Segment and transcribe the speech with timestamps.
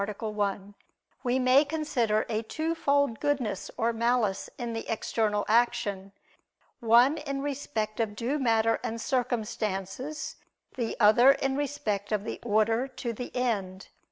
[0.03, 0.73] 1),
[1.21, 6.11] we may consider a twofold goodness or malice in the external action:
[6.79, 10.37] one in respect of due matter and circumstances;
[10.75, 13.89] the other in respect of the order to the end.